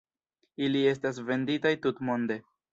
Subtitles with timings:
[0.67, 2.43] Ili estas venditaj tutmonde.